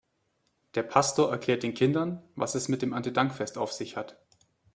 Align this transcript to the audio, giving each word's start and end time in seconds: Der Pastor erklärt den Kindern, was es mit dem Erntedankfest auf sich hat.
Der 0.73 0.81
Pastor 0.81 1.29
erklärt 1.29 1.61
den 1.61 1.75
Kindern, 1.75 2.27
was 2.35 2.55
es 2.55 2.69
mit 2.69 2.81
dem 2.81 2.93
Erntedankfest 2.93 3.59
auf 3.59 3.71
sich 3.71 3.97
hat. 3.97 4.17